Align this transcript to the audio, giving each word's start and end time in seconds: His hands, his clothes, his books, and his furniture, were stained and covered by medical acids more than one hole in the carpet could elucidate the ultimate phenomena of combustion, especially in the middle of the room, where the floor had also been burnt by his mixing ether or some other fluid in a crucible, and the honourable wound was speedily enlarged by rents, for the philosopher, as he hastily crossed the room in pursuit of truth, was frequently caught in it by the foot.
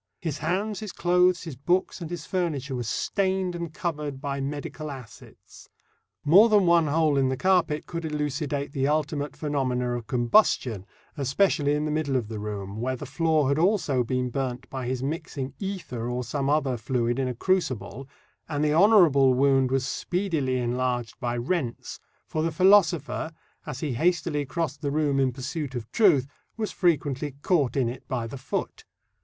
His 0.19 0.39
hands, 0.39 0.79
his 0.79 0.91
clothes, 0.93 1.43
his 1.43 1.55
books, 1.55 2.01
and 2.01 2.09
his 2.09 2.25
furniture, 2.25 2.73
were 2.75 2.81
stained 2.81 3.53
and 3.55 3.71
covered 3.71 4.19
by 4.19 4.41
medical 4.41 4.89
acids 4.89 5.69
more 6.25 6.49
than 6.49 6.65
one 6.65 6.87
hole 6.87 7.17
in 7.19 7.29
the 7.29 7.37
carpet 7.37 7.85
could 7.85 8.03
elucidate 8.03 8.71
the 8.71 8.87
ultimate 8.87 9.35
phenomena 9.35 9.95
of 9.95 10.07
combustion, 10.07 10.87
especially 11.17 11.75
in 11.75 11.85
the 11.85 11.91
middle 11.91 12.15
of 12.15 12.29
the 12.29 12.39
room, 12.39 12.81
where 12.81 12.95
the 12.95 13.05
floor 13.05 13.47
had 13.49 13.59
also 13.59 14.03
been 14.03 14.31
burnt 14.31 14.67
by 14.71 14.87
his 14.87 15.03
mixing 15.03 15.53
ether 15.59 16.09
or 16.09 16.23
some 16.23 16.49
other 16.49 16.77
fluid 16.77 17.19
in 17.19 17.27
a 17.27 17.35
crucible, 17.35 18.09
and 18.49 18.63
the 18.63 18.73
honourable 18.73 19.35
wound 19.35 19.69
was 19.69 19.85
speedily 19.85 20.57
enlarged 20.57 21.13
by 21.19 21.37
rents, 21.37 21.99
for 22.25 22.41
the 22.41 22.51
philosopher, 22.51 23.31
as 23.67 23.81
he 23.81 23.93
hastily 23.93 24.47
crossed 24.47 24.81
the 24.81 24.89
room 24.89 25.19
in 25.19 25.31
pursuit 25.31 25.75
of 25.75 25.91
truth, 25.91 26.25
was 26.57 26.71
frequently 26.71 27.35
caught 27.43 27.77
in 27.77 27.87
it 27.87 28.07
by 28.07 28.25
the 28.25 28.39
foot. 28.39 28.83